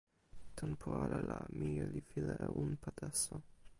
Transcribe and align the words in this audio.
tenpo 0.61 0.87
ale 1.03 1.19
la 1.31 1.39
mije 1.59 1.83
li 1.93 2.01
wile 2.09 2.33
e 2.47 2.49
unpa 2.63 2.89
taso. 2.99 3.33